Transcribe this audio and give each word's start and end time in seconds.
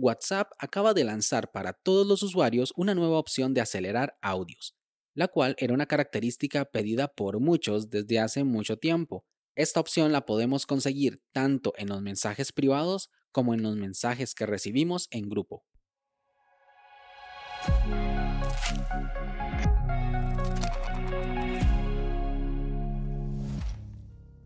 WhatsApp 0.00 0.52
acaba 0.60 0.94
de 0.94 1.02
lanzar 1.02 1.50
para 1.50 1.72
todos 1.72 2.06
los 2.06 2.22
usuarios 2.22 2.72
una 2.76 2.94
nueva 2.94 3.18
opción 3.18 3.52
de 3.52 3.60
acelerar 3.60 4.16
audios, 4.22 4.76
la 5.12 5.26
cual 5.26 5.56
era 5.58 5.74
una 5.74 5.86
característica 5.86 6.64
pedida 6.66 7.08
por 7.08 7.40
muchos 7.40 7.90
desde 7.90 8.20
hace 8.20 8.44
mucho 8.44 8.76
tiempo. 8.76 9.24
Esta 9.56 9.80
opción 9.80 10.12
la 10.12 10.24
podemos 10.24 10.66
conseguir 10.66 11.20
tanto 11.32 11.72
en 11.76 11.88
los 11.88 12.00
mensajes 12.00 12.52
privados 12.52 13.10
como 13.32 13.54
en 13.54 13.62
los 13.64 13.74
mensajes 13.74 14.36
que 14.36 14.46
recibimos 14.46 15.08
en 15.10 15.28
grupo. 15.28 15.64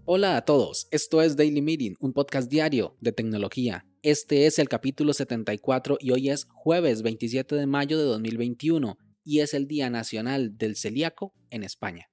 Hola 0.07 0.39
a 0.39 0.45
todos, 0.47 0.89
esto 0.91 1.21
es 1.21 1.37
Daily 1.37 1.61
Meeting, 1.61 1.97
un 2.01 2.15
podcast 2.15 2.51
diario 2.51 2.97
de 3.01 3.13
tecnología. 3.13 3.87
Este 4.05 4.47
es 4.47 4.59
el 4.59 4.69
capítulo 4.69 5.13
74 5.13 5.97
y 6.01 6.11
hoy 6.11 6.29
es 6.31 6.49
jueves 6.51 7.03
27 7.03 7.55
de 7.55 7.67
mayo 7.69 7.97
de 7.97 8.03
2021 8.03 8.99
y 9.23 9.39
es 9.39 9.55
el 9.55 9.69
Día 9.69 9.91
Nacional 9.91 10.59
del 10.59 10.75
Celíaco 10.75 11.33
en 11.51 11.63
España, 11.63 12.11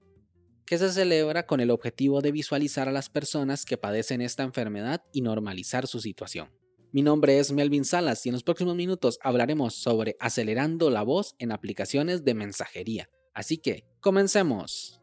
que 0.68 0.78
se 0.78 0.92
celebra 0.92 1.48
con 1.48 1.62
el 1.62 1.72
objetivo 1.72 2.22
de 2.22 2.32
visualizar 2.32 2.88
a 2.88 2.92
las 2.92 3.10
personas 3.10 3.66
que 3.66 3.78
padecen 3.78 4.22
esta 4.22 4.44
enfermedad 4.44 5.02
y 5.14 5.22
normalizar 5.22 5.88
su 5.88 6.00
situación. 6.00 6.52
Mi 6.92 7.02
nombre 7.02 7.40
es 7.40 7.52
Melvin 7.52 7.86
Salas 7.86 8.24
y 8.24 8.30
en 8.30 8.34
los 8.34 8.44
próximos 8.44 8.76
minutos 8.76 9.18
hablaremos 9.24 9.74
sobre 9.74 10.16
acelerando 10.20 10.92
la 10.92 11.02
voz 11.02 11.34
en 11.40 11.52
aplicaciones 11.52 12.24
de 12.24 12.36
mensajería. 12.36 13.10
Así 13.34 13.58
que, 13.58 13.88
comencemos. 14.00 14.99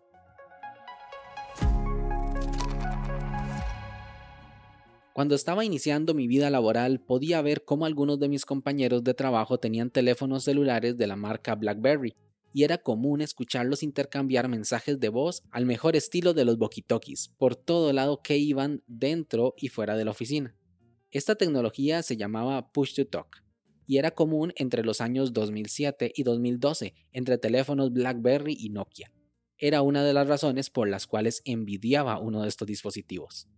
Cuando 5.17 5.35
estaba 5.35 5.65
iniciando 5.65 6.13
mi 6.13 6.27
vida 6.27 6.51
laboral 6.51 7.01
podía 7.01 7.41
ver 7.41 7.65
cómo 7.65 7.87
algunos 7.87 8.21
de 8.21 8.29
mis 8.29 8.45
compañeros 8.45 9.03
de 9.03 9.15
trabajo 9.15 9.59
tenían 9.59 9.89
teléfonos 9.89 10.45
celulares 10.45 10.99
de 10.99 11.07
la 11.07 11.17
marca 11.17 11.55
BlackBerry, 11.55 12.15
y 12.53 12.65
era 12.65 12.77
común 12.77 13.23
escucharlos 13.23 13.83
intercambiar 13.83 14.47
mensajes 14.49 15.01
de 15.01 15.09
voz 15.09 15.43
al 15.51 15.65
mejor 15.65 15.97
estilo 15.97 16.35
de 16.35 16.45
los 16.45 16.59
walkie 16.59 16.85
por 17.39 17.57
todo 17.57 17.95
lado 17.95 18.21
que 18.21 18.37
iban 18.37 18.83
dentro 18.87 19.55
y 19.57 19.69
fuera 19.69 19.97
de 19.97 20.05
la 20.05 20.11
oficina. 20.11 20.55
Esta 21.11 21.35
tecnología 21.35 22.03
se 22.03 22.19
llamaba 22.19 22.71
Push 22.71 22.97
to 22.97 23.07
Talk 23.07 23.43
y 23.87 23.97
era 23.97 24.11
común 24.11 24.53
entre 24.57 24.85
los 24.85 25.01
años 25.01 25.33
2007 25.33 26.13
y 26.15 26.25
2012 26.25 26.93
entre 27.13 27.39
teléfonos 27.39 27.91
BlackBerry 27.91 28.55
y 28.61 28.69
Nokia. 28.69 29.11
Era 29.57 29.81
una 29.81 30.05
de 30.05 30.13
las 30.13 30.29
razones 30.29 30.69
por 30.69 30.91
las 30.91 31.07
cuales 31.07 31.41
envidiaba 31.47 32.21
uno 32.21 32.43
de 32.43 32.49
estos 32.49 32.69
dispositivos. 32.69 33.49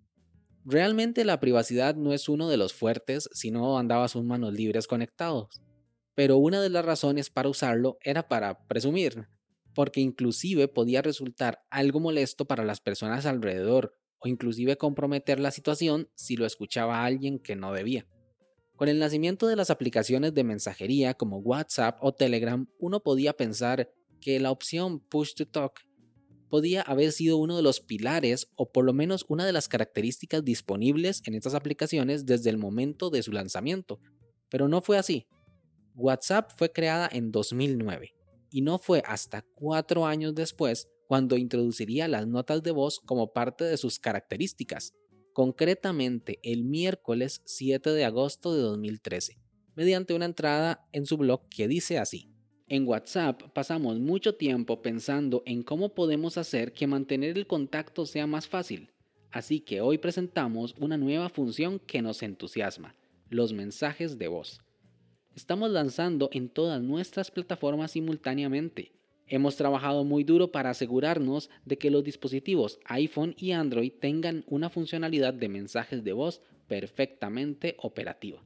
Realmente 0.64 1.24
la 1.24 1.40
privacidad 1.40 1.94
no 1.94 2.12
es 2.12 2.28
uno 2.28 2.48
de 2.48 2.56
los 2.56 2.74
fuertes 2.74 3.28
si 3.32 3.50
no 3.50 3.78
andabas 3.78 4.12
sus 4.12 4.24
manos 4.24 4.52
libres 4.52 4.86
conectados. 4.86 5.60
Pero 6.14 6.36
una 6.36 6.60
de 6.60 6.68
las 6.68 6.84
razones 6.84 7.30
para 7.30 7.48
usarlo 7.48 7.98
era 8.02 8.28
para 8.28 8.66
presumir, 8.66 9.28
porque 9.74 10.00
inclusive 10.00 10.68
podía 10.68 11.02
resultar 11.02 11.62
algo 11.70 12.00
molesto 12.00 12.46
para 12.46 12.64
las 12.64 12.80
personas 12.80 13.24
alrededor 13.24 13.94
o 14.18 14.28
inclusive 14.28 14.76
comprometer 14.76 15.38
la 15.38 15.50
situación 15.50 16.10
si 16.14 16.36
lo 16.36 16.44
escuchaba 16.44 17.04
alguien 17.04 17.38
que 17.38 17.56
no 17.56 17.72
debía. 17.72 18.06
Con 18.76 18.88
el 18.88 18.98
nacimiento 18.98 19.46
de 19.46 19.56
las 19.56 19.70
aplicaciones 19.70 20.34
de 20.34 20.44
mensajería 20.44 21.14
como 21.14 21.38
WhatsApp 21.38 21.98
o 22.00 22.12
Telegram, 22.12 22.68
uno 22.78 23.00
podía 23.02 23.32
pensar 23.32 23.92
que 24.20 24.38
la 24.40 24.50
opción 24.50 25.00
Push 25.00 25.34
to 25.34 25.46
Talk 25.46 25.80
podía 26.48 26.82
haber 26.82 27.12
sido 27.12 27.36
uno 27.36 27.56
de 27.56 27.62
los 27.62 27.80
pilares 27.80 28.48
o 28.56 28.70
por 28.70 28.84
lo 28.84 28.92
menos 28.92 29.24
una 29.28 29.46
de 29.46 29.52
las 29.52 29.68
características 29.68 30.44
disponibles 30.44 31.22
en 31.24 31.34
estas 31.34 31.54
aplicaciones 31.54 32.26
desde 32.26 32.50
el 32.50 32.58
momento 32.58 33.10
de 33.10 33.22
su 33.22 33.32
lanzamiento, 33.32 34.00
pero 34.48 34.68
no 34.68 34.80
fue 34.80 34.98
así. 34.98 35.26
WhatsApp 35.94 36.52
fue 36.56 36.72
creada 36.72 37.08
en 37.12 37.30
2009 37.32 38.14
y 38.50 38.62
no 38.62 38.78
fue 38.78 39.02
hasta 39.06 39.44
cuatro 39.54 40.06
años 40.06 40.34
después 40.34 40.88
cuando 41.06 41.36
introduciría 41.36 42.06
las 42.06 42.26
notas 42.26 42.62
de 42.62 42.70
voz 42.70 43.00
como 43.00 43.32
parte 43.32 43.64
de 43.64 43.76
sus 43.76 43.98
características, 43.98 44.92
concretamente 45.32 46.38
el 46.42 46.64
miércoles 46.64 47.42
7 47.46 47.90
de 47.90 48.04
agosto 48.04 48.54
de 48.54 48.60
2013, 48.60 49.38
mediante 49.74 50.14
una 50.14 50.26
entrada 50.26 50.86
en 50.92 51.06
su 51.06 51.16
blog 51.16 51.48
que 51.48 51.66
dice 51.66 51.98
así. 51.98 52.30
En 52.70 52.86
WhatsApp 52.86 53.44
pasamos 53.54 53.98
mucho 53.98 54.34
tiempo 54.34 54.82
pensando 54.82 55.42
en 55.46 55.62
cómo 55.62 55.94
podemos 55.94 56.36
hacer 56.36 56.74
que 56.74 56.86
mantener 56.86 57.38
el 57.38 57.46
contacto 57.46 58.04
sea 58.04 58.26
más 58.26 58.46
fácil, 58.46 58.90
así 59.30 59.60
que 59.60 59.80
hoy 59.80 59.96
presentamos 59.96 60.74
una 60.78 60.98
nueva 60.98 61.30
función 61.30 61.78
que 61.78 62.02
nos 62.02 62.22
entusiasma, 62.22 62.94
los 63.30 63.54
mensajes 63.54 64.18
de 64.18 64.28
voz. 64.28 64.60
Estamos 65.34 65.70
lanzando 65.70 66.28
en 66.30 66.50
todas 66.50 66.82
nuestras 66.82 67.30
plataformas 67.30 67.92
simultáneamente. 67.92 68.92
Hemos 69.26 69.56
trabajado 69.56 70.04
muy 70.04 70.22
duro 70.22 70.52
para 70.52 70.68
asegurarnos 70.68 71.48
de 71.64 71.78
que 71.78 71.90
los 71.90 72.04
dispositivos 72.04 72.80
iPhone 72.84 73.34
y 73.38 73.52
Android 73.52 73.92
tengan 73.98 74.44
una 74.46 74.68
funcionalidad 74.68 75.32
de 75.32 75.48
mensajes 75.48 76.04
de 76.04 76.12
voz 76.12 76.42
perfectamente 76.66 77.76
operativa. 77.78 78.42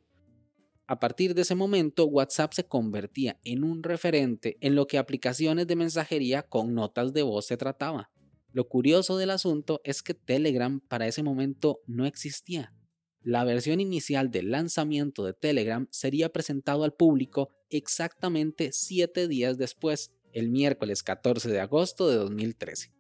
A 0.93 1.01
partir 1.01 1.35
de 1.35 1.41
ese 1.41 1.55
momento, 1.55 2.05
WhatsApp 2.05 2.53
se 2.53 2.65
convertía 2.65 3.41
en 3.45 3.65
un 3.65 3.83
referente 3.83 4.59
en 4.61 4.75
lo 4.75 4.87
que 4.87 4.99
aplicaciones 4.99 5.67
de 5.67 5.75
mensajería 5.75 6.43
con 6.43 6.75
notas 6.75 7.15
de 7.15 7.23
voz 7.23 7.47
se 7.47 7.57
trataba. 7.57 8.11
Lo 8.53 8.69
curioso 8.69 9.17
del 9.17 9.31
asunto 9.31 9.81
es 9.85 10.03
que 10.03 10.13
Telegram 10.13 10.81
para 10.81 11.07
ese 11.07 11.23
momento 11.23 11.81
no 11.87 12.05
existía. 12.05 12.75
La 13.23 13.43
versión 13.45 13.81
inicial 13.81 14.31
del 14.31 14.51
lanzamiento 14.51 15.25
de 15.25 15.33
Telegram 15.33 15.89
sería 15.91 16.31
presentado 16.31 16.85
al 16.85 16.93
público 16.93 17.49
exactamente 17.71 18.69
7 18.71 19.29
días 19.29 19.57
después, 19.57 20.13
el 20.35 20.51
miércoles 20.51 21.03
14 21.03 21.49
de 21.49 21.61
agosto 21.61 22.07
de 22.11 22.17
2013. 22.17 22.93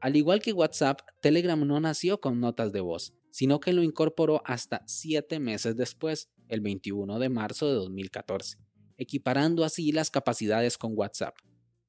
Al 0.00 0.14
igual 0.14 0.40
que 0.40 0.52
WhatsApp, 0.52 1.00
Telegram 1.20 1.58
no 1.66 1.80
nació 1.80 2.20
con 2.20 2.38
notas 2.38 2.70
de 2.70 2.82
voz, 2.82 3.14
sino 3.32 3.58
que 3.58 3.72
lo 3.72 3.82
incorporó 3.82 4.42
hasta 4.44 4.84
7 4.86 5.40
meses 5.40 5.74
después, 5.74 6.28
el 6.52 6.60
21 6.60 7.18
de 7.18 7.30
marzo 7.30 7.66
de 7.66 7.74
2014, 7.74 8.58
equiparando 8.98 9.64
así 9.64 9.90
las 9.90 10.10
capacidades 10.10 10.76
con 10.76 10.92
WhatsApp. 10.94 11.34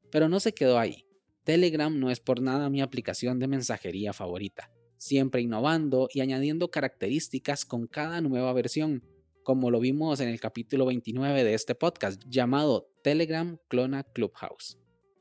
Pero 0.09 0.29
no 0.29 0.40
se 0.40 0.53
quedó 0.53 0.79
ahí. 0.79 1.06
Telegram 1.44 2.00
no 2.00 2.09
es 2.09 2.22
por 2.22 2.41
nada 2.41 2.69
mi 2.69 2.81
aplicación 2.81 3.40
de 3.40 3.50
mensajería 3.50 4.13
favorita, 4.13 4.72
siempre 4.97 5.41
innovando 5.41 6.07
y 6.13 6.22
añadiendo 6.22 6.72
características 6.72 7.66
con 7.66 7.88
cada 7.88 8.22
nueva 8.22 8.53
versión, 8.53 9.03
como 9.44 9.69
lo 9.69 9.81
vimos 9.81 10.22
en 10.22 10.29
el 10.29 10.40
capítulo 10.40 10.85
29 10.85 11.44
de 11.44 11.53
este 11.56 11.75
podcast 11.75 12.23
llamado 12.29 12.90
Telegram 13.03 13.57
Clona 13.68 14.03
Clubhouse. 14.03 14.78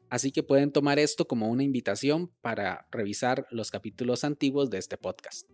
Así 0.08 0.31
que 0.31 0.44
pueden 0.44 0.70
tomar 0.70 1.00
esto 1.00 1.26
como 1.26 1.48
una 1.48 1.64
invitación 1.64 2.31
para 2.42 2.86
revisar 2.92 3.48
los 3.50 3.72
capítulos 3.72 4.22
antiguos 4.22 4.70
de 4.70 4.78
este 4.78 4.97
podcast. 4.97 5.50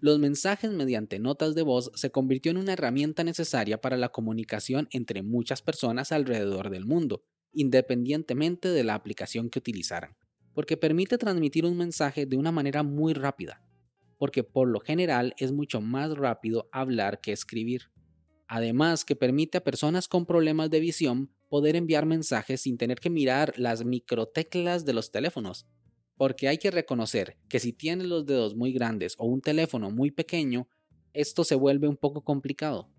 Los 0.00 0.18
mensajes 0.18 0.70
mediante 0.72 1.18
notas 1.18 1.54
de 1.54 1.62
voz 1.62 1.90
se 1.94 2.10
convirtió 2.10 2.50
en 2.50 2.58
una 2.58 2.74
herramienta 2.74 3.24
necesaria 3.24 3.80
para 3.80 3.96
la 3.96 4.10
comunicación 4.10 4.88
entre 4.90 5.22
muchas 5.22 5.62
personas 5.62 6.12
alrededor 6.12 6.68
del 6.68 6.84
mundo, 6.84 7.24
independientemente 7.52 8.68
de 8.68 8.84
la 8.84 8.94
aplicación 8.94 9.48
que 9.48 9.58
utilizaran, 9.58 10.14
porque 10.52 10.76
permite 10.76 11.16
transmitir 11.16 11.64
un 11.64 11.78
mensaje 11.78 12.26
de 12.26 12.36
una 12.36 12.52
manera 12.52 12.82
muy 12.82 13.14
rápida, 13.14 13.62
porque 14.18 14.44
por 14.44 14.68
lo 14.68 14.80
general 14.80 15.34
es 15.38 15.52
mucho 15.52 15.80
más 15.80 16.14
rápido 16.14 16.68
hablar 16.72 17.22
que 17.22 17.32
escribir. 17.32 17.90
Además 18.48 19.04
que 19.06 19.16
permite 19.16 19.58
a 19.58 19.64
personas 19.64 20.08
con 20.08 20.26
problemas 20.26 20.68
de 20.68 20.80
visión 20.80 21.30
poder 21.48 21.74
enviar 21.74 22.04
mensajes 22.04 22.60
sin 22.60 22.76
tener 22.76 23.00
que 23.00 23.08
mirar 23.08 23.54
las 23.56 23.84
microteclas 23.84 24.84
de 24.84 24.92
los 24.92 25.10
teléfonos, 25.10 25.66
porque 26.16 26.48
hay 26.48 26.58
que 26.58 26.70
reconocer 26.70 27.36
que 27.48 27.60
si 27.60 27.72
tienes 27.72 28.06
los 28.06 28.26
dedos 28.26 28.56
muy 28.56 28.72
grandes 28.72 29.14
o 29.18 29.26
un 29.26 29.40
teléfono 29.40 29.90
muy 29.90 30.10
pequeño, 30.10 30.68
esto 31.12 31.44
se 31.44 31.54
vuelve 31.54 31.88
un 31.88 31.96
poco 31.96 32.24
complicado. 32.24 32.90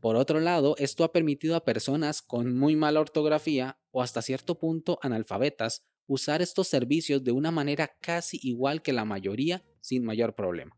Por 0.00 0.16
otro 0.16 0.40
lado, 0.40 0.76
esto 0.78 1.04
ha 1.04 1.12
permitido 1.12 1.56
a 1.56 1.64
personas 1.64 2.22
con 2.22 2.56
muy 2.56 2.74
mala 2.74 3.00
ortografía 3.00 3.78
o 3.90 4.02
hasta 4.02 4.22
cierto 4.22 4.58
punto 4.58 4.98
analfabetas 5.02 5.82
usar 6.06 6.40
estos 6.42 6.68
servicios 6.68 7.22
de 7.22 7.32
una 7.32 7.50
manera 7.50 7.90
casi 8.00 8.38
igual 8.42 8.82
que 8.82 8.92
la 8.92 9.04
mayoría 9.04 9.64
sin 9.80 10.04
mayor 10.04 10.34
problema. 10.34 10.76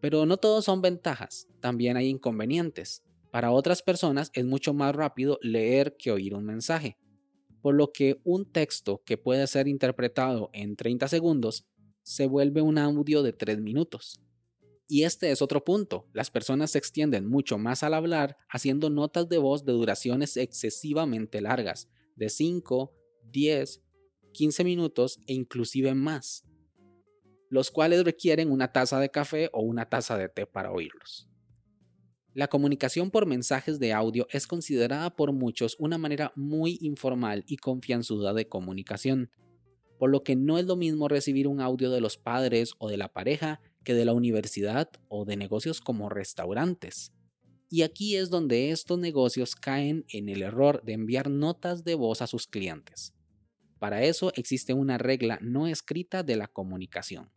Pero 0.00 0.26
no 0.26 0.36
todos 0.36 0.64
son 0.64 0.82
ventajas, 0.82 1.46
también 1.60 1.96
hay 1.96 2.08
inconvenientes. 2.08 3.04
Para 3.30 3.52
otras 3.52 3.82
personas 3.82 4.30
es 4.34 4.44
mucho 4.44 4.74
más 4.74 4.94
rápido 4.94 5.38
leer 5.40 5.96
que 5.96 6.10
oír 6.10 6.34
un 6.34 6.44
mensaje 6.44 6.98
por 7.62 7.74
lo 7.74 7.92
que 7.92 8.20
un 8.24 8.44
texto 8.44 9.02
que 9.06 9.16
puede 9.16 9.46
ser 9.46 9.68
interpretado 9.68 10.50
en 10.52 10.76
30 10.76 11.08
segundos 11.08 11.64
se 12.02 12.26
vuelve 12.26 12.60
un 12.60 12.76
audio 12.76 13.22
de 13.22 13.32
3 13.32 13.60
minutos. 13.60 14.20
Y 14.88 15.04
este 15.04 15.30
es 15.30 15.40
otro 15.40 15.64
punto, 15.64 16.06
las 16.12 16.30
personas 16.30 16.72
se 16.72 16.78
extienden 16.78 17.26
mucho 17.26 17.56
más 17.56 17.82
al 17.82 17.94
hablar 17.94 18.36
haciendo 18.50 18.90
notas 18.90 19.28
de 19.28 19.38
voz 19.38 19.64
de 19.64 19.72
duraciones 19.72 20.36
excesivamente 20.36 21.40
largas, 21.40 21.88
de 22.16 22.28
5, 22.28 22.92
10, 23.30 23.80
15 24.32 24.64
minutos 24.64 25.18
e 25.26 25.32
inclusive 25.32 25.94
más, 25.94 26.44
los 27.48 27.70
cuales 27.70 28.04
requieren 28.04 28.50
una 28.50 28.72
taza 28.72 28.98
de 28.98 29.10
café 29.10 29.48
o 29.52 29.62
una 29.62 29.88
taza 29.88 30.18
de 30.18 30.28
té 30.28 30.46
para 30.46 30.72
oírlos. 30.72 31.28
La 32.34 32.48
comunicación 32.48 33.10
por 33.10 33.26
mensajes 33.26 33.78
de 33.78 33.92
audio 33.92 34.26
es 34.30 34.46
considerada 34.46 35.14
por 35.14 35.32
muchos 35.32 35.76
una 35.78 35.98
manera 35.98 36.32
muy 36.34 36.78
informal 36.80 37.44
y 37.46 37.58
confianzuda 37.58 38.32
de 38.32 38.48
comunicación, 38.48 39.30
por 39.98 40.10
lo 40.10 40.24
que 40.24 40.34
no 40.34 40.56
es 40.56 40.64
lo 40.64 40.76
mismo 40.76 41.08
recibir 41.08 41.46
un 41.46 41.60
audio 41.60 41.90
de 41.90 42.00
los 42.00 42.16
padres 42.16 42.72
o 42.78 42.88
de 42.88 42.96
la 42.96 43.12
pareja 43.12 43.60
que 43.84 43.92
de 43.92 44.06
la 44.06 44.14
universidad 44.14 44.88
o 45.08 45.26
de 45.26 45.36
negocios 45.36 45.82
como 45.82 46.08
restaurantes. 46.08 47.12
Y 47.68 47.82
aquí 47.82 48.16
es 48.16 48.30
donde 48.30 48.70
estos 48.70 48.98
negocios 48.98 49.54
caen 49.54 50.06
en 50.08 50.30
el 50.30 50.40
error 50.40 50.82
de 50.84 50.94
enviar 50.94 51.28
notas 51.28 51.84
de 51.84 51.96
voz 51.96 52.22
a 52.22 52.26
sus 52.26 52.46
clientes. 52.46 53.12
Para 53.78 54.04
eso 54.04 54.32
existe 54.36 54.72
una 54.72 54.96
regla 54.96 55.38
no 55.42 55.66
escrita 55.66 56.22
de 56.22 56.36
la 56.36 56.48
comunicación 56.48 57.30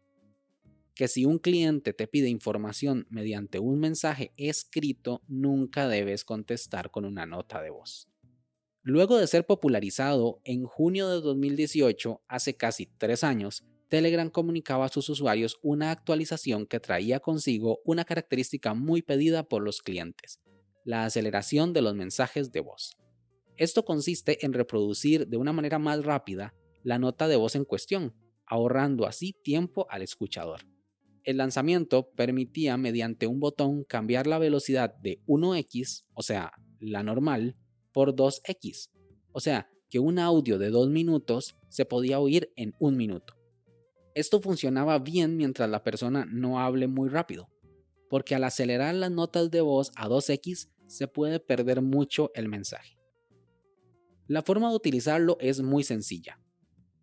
que 0.96 1.10
si 1.10 1.26
un 1.26 1.40
cliente 1.40 1.94
te 1.94 2.08
pide 2.08 2.30
información 2.30 3.06
mediante 3.10 3.60
un 3.60 3.80
mensaje 3.80 4.32
escrito, 4.38 5.22
nunca 5.28 5.90
debes 5.90 6.24
contestar 6.24 6.90
con 6.90 7.04
una 7.04 7.26
nota 7.26 7.62
de 7.62 7.70
voz. 7.70 8.08
Luego 8.82 9.18
de 9.18 9.28
ser 9.28 9.46
popularizado 9.46 10.40
en 10.46 10.64
junio 10.64 11.10
de 11.10 11.20
2018, 11.20 12.22
hace 12.28 12.56
casi 12.56 12.86
tres 12.86 13.24
años, 13.24 13.66
Telegram 13.90 14.30
comunicaba 14.30 14.86
a 14.86 14.90
sus 14.90 15.10
usuarios 15.10 15.60
una 15.62 15.92
actualización 15.92 16.66
que 16.66 16.80
traía 16.80 17.20
consigo 17.20 17.82
una 17.84 18.06
característica 18.06 18.74
muy 18.74 19.02
pedida 19.02 19.44
por 19.44 19.64
los 19.64 19.82
clientes, 19.82 20.40
la 20.86 21.04
aceleración 21.04 21.74
de 21.74 21.82
los 21.82 21.94
mensajes 21.94 22.52
de 22.52 22.62
voz. 22.62 22.96
Esto 23.58 23.84
consiste 23.84 24.46
en 24.46 24.54
reproducir 24.54 25.28
de 25.28 25.38
una 25.38 25.52
manera 25.52 25.78
más 25.78 26.06
rápida 26.06 26.54
la 26.84 27.00
nota 27.00 27.28
de 27.28 27.36
voz 27.36 27.56
en 27.56 27.66
cuestión, 27.66 28.14
ahorrando 28.46 29.08
así 29.08 29.34
tiempo 29.44 29.88
al 29.90 30.04
escuchador 30.04 30.62
el 31.26 31.38
lanzamiento 31.38 32.12
permitía 32.12 32.78
mediante 32.78 33.28
un 33.28 33.40
botón 33.40 33.84
cambiar 33.84 34.28
la 34.28 34.40
velocidad 34.40 34.96
de 34.96 35.22
1x, 35.28 36.06
o 36.14 36.22
sea, 36.22 36.52
la 36.80 37.04
normal, 37.04 37.58
por 37.92 38.16
2x, 38.16 38.90
o 39.32 39.40
sea, 39.40 39.70
que 39.90 40.00
un 40.00 40.20
audio 40.20 40.58
de 40.58 40.70
2 40.70 40.90
minutos 40.90 41.58
se 41.70 41.86
podía 41.86 42.20
oír 42.20 42.52
en 42.56 42.74
un 42.80 42.96
minuto. 42.96 43.36
Esto 44.14 44.40
funcionaba 44.40 45.00
bien 45.00 45.36
mientras 45.36 45.70
la 45.70 45.84
persona 45.84 46.26
no 46.26 46.60
hable 46.60 46.88
muy 46.88 47.10
rápido, 47.10 47.50
porque 48.10 48.36
al 48.36 48.44
acelerar 48.44 48.96
las 48.96 49.12
notas 49.12 49.52
de 49.52 49.62
voz 49.62 49.92
a 49.96 50.08
2x 50.08 50.70
se 50.88 51.08
puede 51.08 51.40
perder 51.40 51.82
mucho 51.82 52.32
el 52.36 52.48
mensaje. 52.48 52.98
La 54.28 54.42
forma 54.42 54.70
de 54.70 54.76
utilizarlo 54.76 55.38
es 55.40 55.62
muy 55.62 55.84
sencilla. 55.84 56.40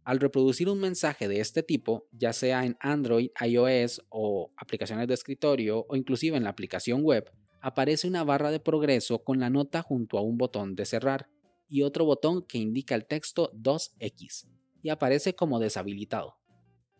Al 0.05 0.19
reproducir 0.19 0.69
un 0.69 0.81
mensaje 0.81 1.29
de 1.29 1.39
este 1.39 1.63
tipo, 1.63 2.09
ya 2.11 2.33
sea 2.33 2.65
en 2.65 2.77
Android, 2.81 3.31
iOS 3.41 4.03
o 4.09 4.53
aplicaciones 4.57 5.07
de 5.07 5.15
escritorio 5.15 5.87
o 5.89 5.95
inclusive 5.95 6.37
en 6.37 6.45
la 6.45 6.51
aplicación 6.51 7.03
web, 7.05 7.31
aparece 7.61 8.09
una 8.09 8.25
barra 8.25 8.51
de 8.51 8.59
progreso 8.59 9.23
con 9.23 9.39
la 9.39 9.49
nota 9.49 9.81
junto 9.83 10.19
a 10.19 10.23
un 10.23 10.39
botón 10.39 10.75
de 10.75 10.87
cerrar 10.87 11.29
y 11.69 11.83
otro 11.83 12.05
botón 12.05 12.43
que 12.43 12.59
indica 12.59 12.97
el 12.97 13.07
texto 13.07 13.53
2X 13.53 14.49
y 14.83 14.89
aparece 14.89 15.35
como 15.35 15.61
deshabilitado. 15.61 16.37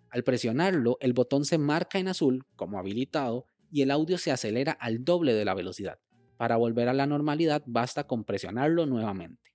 Al 0.09 0.23
presionarlo, 0.23 0.97
el 1.01 1.13
botón 1.13 1.45
se 1.45 1.59
marca 1.59 1.99
en 1.99 2.07
azul 2.07 2.45
como 2.55 2.79
habilitado 2.79 3.47
y 3.73 3.83
el 3.83 3.91
audio 3.91 4.17
se 4.17 4.31
acelera 4.31 4.73
al 4.73 5.05
doble 5.05 5.35
de 5.35 5.45
la 5.45 5.55
velocidad. 5.55 5.99
Para 6.37 6.57
volver 6.57 6.89
a 6.89 6.95
la 6.95 7.07
normalidad 7.07 7.65
basta 7.67 8.07
con 8.07 8.25
presionarlo 8.25 8.87
nuevamente. 8.87 9.52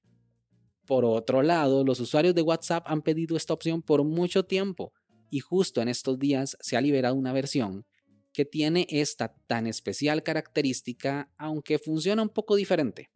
Por 0.88 1.04
otro 1.04 1.44
lado, 1.44 1.84
los 1.84 2.00
usuarios 2.00 2.34
de 2.34 2.42
WhatsApp 2.42 2.86
han 2.88 3.02
pedido 3.02 3.36
esta 3.36 3.54
opción 3.54 3.82
por 3.82 4.06
mucho 4.06 4.46
tiempo 4.46 4.94
y 5.30 5.42
justo 5.42 5.82
en 5.82 5.90
estos 5.90 6.18
días 6.18 6.58
se 6.62 6.78
ha 6.78 6.82
liberado 6.82 7.14
una 7.14 7.34
versión 7.34 7.86
que 8.32 8.46
tiene 8.46 8.88
esta 8.90 9.36
tan 9.48 9.68
especial 9.68 10.24
característica, 10.24 11.30
aunque 11.38 11.78
funciona 11.78 12.22
un 12.22 12.30
poco 12.30 12.56
diferente, 12.56 13.10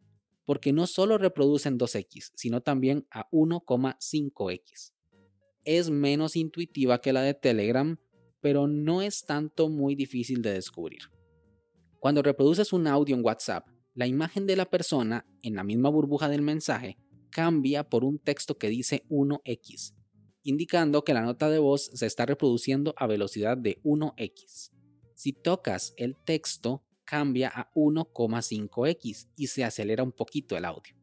porque 0.44 0.74
no 0.74 0.86
solo 0.86 1.16
reproducen 1.16 1.78
2x, 1.78 2.32
sino 2.34 2.60
también 2.60 3.06
a 3.10 3.30
1,5x. 3.30 4.92
Es 5.64 5.88
menos 5.88 6.36
intuitiva 6.36 7.00
que 7.00 7.14
la 7.14 7.22
de 7.22 7.32
Telegram, 7.32 7.98
pero 8.42 8.66
no 8.66 9.00
es 9.00 9.24
tanto 9.24 9.70
muy 9.70 9.94
difícil 9.94 10.42
de 10.42 10.52
descubrir. 10.52 11.04
Cuando 12.00 12.20
reproduces 12.20 12.74
un 12.74 12.86
audio 12.86 13.16
en 13.16 13.24
WhatsApp, 13.24 13.66
la 13.94 14.06
imagen 14.06 14.46
de 14.46 14.56
la 14.56 14.68
persona 14.68 15.24
en 15.42 15.54
la 15.54 15.64
misma 15.64 15.88
burbuja 15.88 16.28
del 16.28 16.42
mensaje 16.42 16.98
cambia 17.32 17.88
por 17.88 18.04
un 18.04 18.20
texto 18.20 18.58
que 18.58 18.68
dice 18.68 19.04
1x, 19.08 19.94
indicando 20.44 21.02
que 21.02 21.14
la 21.14 21.22
nota 21.22 21.50
de 21.50 21.58
voz 21.58 21.90
se 21.94 22.06
está 22.06 22.26
reproduciendo 22.26 22.94
a 22.96 23.08
velocidad 23.08 23.56
de 23.56 23.80
1x. 23.82 24.70
Si 25.16 25.32
tocas 25.32 25.94
el 25.96 26.16
texto, 26.24 26.84
cambia 27.04 27.50
a 27.52 27.72
1,5x 27.74 29.28
y 29.36 29.46
se 29.48 29.64
acelera 29.64 30.02
un 30.02 30.12
poquito 30.12 30.56
el 30.56 30.64
audio. 30.64 30.94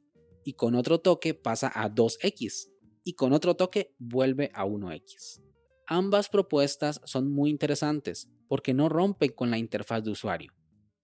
Y 0.46 0.54
con 0.54 0.76
otro 0.76 1.00
toque 1.00 1.34
pasa 1.34 1.72
a 1.74 1.90
2x 1.90 2.70
y 3.04 3.14
con 3.14 3.34
otro 3.34 3.56
toque 3.56 3.94
vuelve 3.98 4.52
a 4.54 4.66
1x. 4.66 5.42
Ambas 5.88 6.30
propuestas 6.30 7.02
son 7.04 7.32
muy 7.32 7.50
interesantes 7.50 8.30
porque 8.48 8.74
no 8.74 8.90
rompen 8.90 9.32
con 9.32 9.50
la 9.50 9.58
interfaz 9.58 10.04
de 10.04 10.12
usuario. 10.12 10.54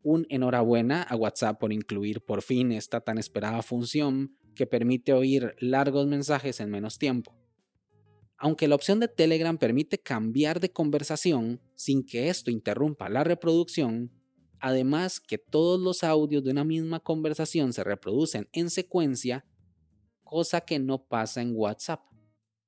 Un 0.04 0.28
enhorabuena 0.30 1.02
a 1.02 1.16
WhatsApp 1.16 1.60
por 1.60 1.74
incluir 1.74 2.22
por 2.22 2.44
fin 2.44 2.72
esta 2.72 3.02
tan 3.02 3.18
esperada 3.18 3.64
función 3.64 4.38
que 4.56 4.66
permite 4.66 5.14
oír 5.14 5.56
largos 5.60 6.08
mensajes 6.08 6.60
en 6.60 6.72
menos 6.72 6.98
tiempo. 6.98 7.36
Aunque 8.38 8.68
la 8.68 8.76
opción 8.76 9.00
de 9.00 9.08
Telegram 9.08 9.58
permite 9.58 10.00
cambiar 10.00 10.60
de 10.60 10.72
conversación 10.72 11.62
sin 11.76 12.06
que 12.06 12.30
esto 12.30 12.52
interrumpa 12.52 13.10
la 13.10 13.24
reproducción, 13.24 14.12
además 14.60 15.20
que 15.20 15.38
todos 15.38 15.80
los 15.80 16.04
audios 16.04 16.44
de 16.44 16.52
una 16.52 16.64
misma 16.64 17.00
conversación 17.00 17.72
se 17.72 17.84
reproducen 17.84 18.50
en 18.52 18.70
secuencia, 18.70 19.46
cosa 20.24 20.62
que 20.62 20.80
no 20.80 21.06
pasa 21.06 21.42
en 21.42 21.54
WhatsApp. 21.56 22.02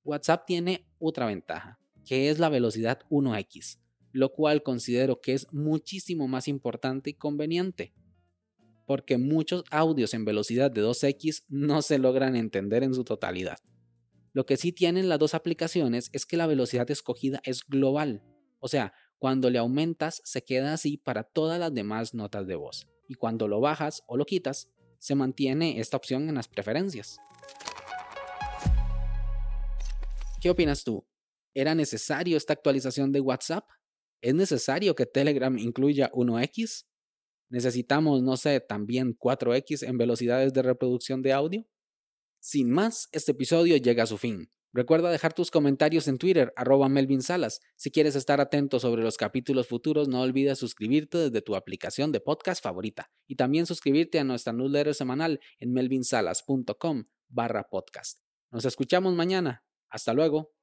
WhatsApp 0.03 0.45
tiene 0.45 0.87
otra 0.99 1.25
ventaja, 1.25 1.79
que 2.05 2.29
es 2.29 2.39
la 2.39 2.49
velocidad 2.49 2.99
1x, 3.09 3.79
lo 4.11 4.31
cual 4.31 4.63
considero 4.63 5.19
que 5.19 5.33
es 5.33 5.51
muchísimo 5.51 6.27
más 6.27 6.47
importante 6.47 7.09
y 7.09 7.13
conveniente 7.15 7.93
porque 8.87 9.17
muchos 9.17 9.65
audios 9.69 10.13
en 10.13 10.25
velocidad 10.25 10.71
de 10.71 10.81
2x 10.81 11.43
no 11.49 11.81
se 11.81 11.99
logran 11.99 12.37
entender 12.37 12.83
en 12.83 12.95
su 12.95 13.03
totalidad. 13.03 13.59
Lo 14.31 14.45
que 14.45 14.55
sí 14.55 14.71
tienen 14.71 15.09
las 15.09 15.19
dos 15.19 15.33
aplicaciones 15.33 16.09
es 16.13 16.25
que 16.25 16.37
la 16.37 16.47
velocidad 16.47 16.89
escogida 16.89 17.41
es 17.43 17.63
global, 17.67 18.23
o 18.59 18.69
sea, 18.69 18.93
cuando 19.19 19.49
le 19.49 19.59
aumentas 19.59 20.21
se 20.23 20.43
queda 20.43 20.73
así 20.73 20.97
para 20.97 21.23
todas 21.23 21.59
las 21.59 21.73
demás 21.73 22.13
notas 22.13 22.47
de 22.47 22.55
voz, 22.55 22.87
y 23.09 23.15
cuando 23.15 23.47
lo 23.47 23.59
bajas 23.59 24.03
o 24.07 24.15
lo 24.15 24.25
quitas, 24.25 24.69
se 24.99 25.15
mantiene 25.15 25.79
esta 25.79 25.97
opción 25.97 26.29
en 26.29 26.35
las 26.35 26.47
preferencias. 26.47 27.17
¿Qué 30.39 30.49
opinas 30.49 30.83
tú? 30.83 31.05
¿Era 31.53 31.75
necesario 31.75 32.37
esta 32.37 32.53
actualización 32.53 33.11
de 33.11 33.19
WhatsApp? 33.19 33.67
¿Es 34.21 34.33
necesario 34.33 34.95
que 34.95 35.05
Telegram 35.05 35.57
incluya 35.57 36.09
1X? 36.13 36.86
¿Necesitamos, 37.49 38.21
no 38.23 38.37
sé, 38.37 38.59
también 38.59 39.17
4X 39.17 39.87
en 39.87 39.97
velocidades 39.97 40.53
de 40.53 40.61
reproducción 40.61 41.21
de 41.21 41.33
audio? 41.33 41.65
Sin 42.39 42.69
más, 42.69 43.09
este 43.11 43.31
episodio 43.31 43.77
llega 43.77 44.03
a 44.03 44.07
su 44.07 44.17
fin. 44.17 44.51
Recuerda 44.73 45.09
dejar 45.09 45.33
tus 45.33 45.49
comentarios 45.49 46.07
en 46.07 46.17
Twitter, 46.17 46.53
arroba 46.55 46.89
Melvin 46.89 47.21
Salas. 47.21 47.61
Si 47.77 47.89
quieres 47.89 48.15
estar 48.15 48.41
atento 48.41 48.79
sobre 48.79 49.01
los 49.01 49.17
capítulos 49.17 49.67
futuros, 49.67 50.07
no 50.07 50.21
olvides 50.21 50.59
suscribirte 50.59 51.17
desde 51.17 51.41
tu 51.41 51.55
aplicación 51.55 52.11
de 52.11 52.19
podcast 52.19 52.61
favorita 52.63 53.09
y 53.25 53.37
también 53.37 53.65
suscribirte 53.65 54.19
a 54.19 54.23
nuestra 54.23 54.53
newsletter 54.53 54.93
semanal 54.93 55.39
en 55.59 55.73
melvinsalas.com 55.73 57.05
barra 57.29 57.69
podcast. 57.69 58.19
Nos 58.51 58.65
escuchamos 58.65 59.13
mañana. 59.15 59.65
Hasta 59.89 60.13
luego. 60.13 60.56